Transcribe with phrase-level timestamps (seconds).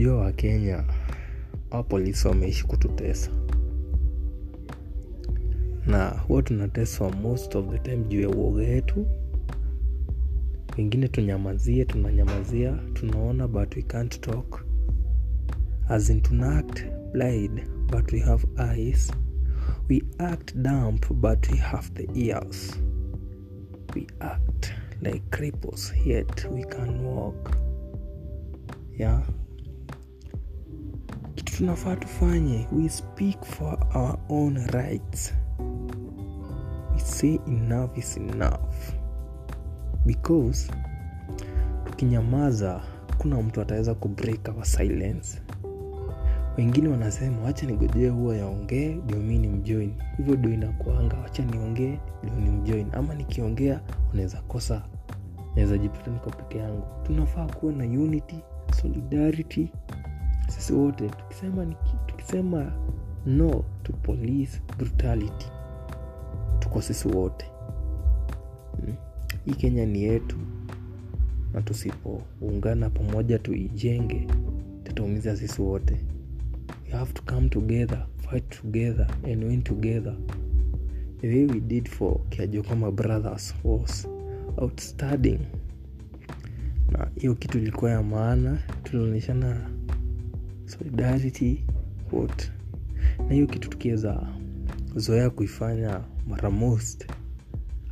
[0.00, 0.84] jua wa kenya
[1.70, 3.30] au polisi wameishi kututesa.
[5.86, 9.06] Na huwa tunateswa most of the time juu ya uoga yetu.
[10.78, 14.64] Wengine tunyamazie tunanyamazia tunaona but we can't talk.
[15.88, 19.12] As in tuna act blind but we have eyes.
[19.88, 22.80] We act dumb but we have the ears.
[23.94, 24.72] We act
[25.02, 27.56] like cripples yet we can walk.
[28.98, 29.22] Yeah
[31.60, 32.66] tunafaa tufanye.
[32.72, 35.34] We speak for our own rights.
[36.94, 38.94] We say enough is enough.
[40.06, 40.72] Because
[41.84, 42.80] tukinyamaza
[43.18, 45.42] kuna mtu ataweza kubreak our silence.
[46.58, 51.98] Wengine wanasema wacha nigojee huwa yaongee ndio mi ni mjoin hivyo ndio inakuanga wacha niongee
[52.22, 53.80] ndio ni mjoin ama nikiongea
[54.12, 54.82] unaweza kosa.
[55.56, 56.86] Naweza jipata niko peke yangu.
[57.02, 58.36] Tunafaa kuwa na unity
[58.82, 59.68] solidarity
[60.60, 61.66] sisi wote tukisema,
[62.06, 62.72] tukisema
[63.26, 65.46] no to police brutality
[66.58, 67.46] tuko sisi wote.
[68.80, 68.94] Hmm?
[69.44, 70.36] hii kenya ni yetu
[71.52, 74.26] na tusipoungana pamoja tuijenge
[74.84, 75.96] tutaumiza sisi wote.
[76.90, 80.16] You have to come together fight together and win together.
[81.20, 84.08] The way we did for kiajokoma brothers was
[84.58, 85.38] outstanding.
[86.90, 89.70] Na hiyo kitu ilikuwa ya maana tulionyeshana
[90.70, 91.64] solidarity
[92.12, 92.50] what
[93.28, 94.26] na hiyo kitu tukiweza
[94.96, 97.06] zoea kuifanya mara most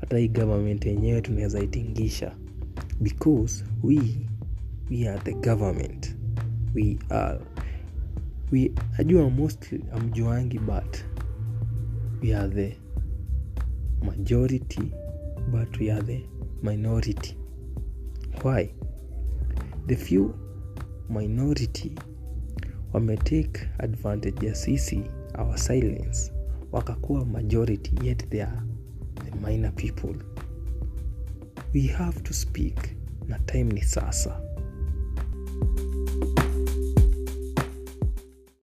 [0.00, 2.36] hata hii government yenyewe tunaweza itingisha.
[3.00, 4.00] Because we
[4.90, 6.16] we are the government.
[6.74, 7.40] We are
[8.52, 10.96] we ajua mostly amjuangi but
[12.22, 12.76] we are the
[14.06, 14.92] majority
[15.50, 16.24] but we are the
[16.62, 17.36] minority.
[18.44, 18.68] Why?
[19.86, 20.34] The few
[21.10, 21.92] minority
[22.92, 25.02] wametake advantage ya sisi
[25.38, 26.32] our silence.
[26.72, 28.62] Wakakuwa majority yet they are
[29.24, 30.14] the minor people.
[31.74, 34.40] We have to speak na time ni sasa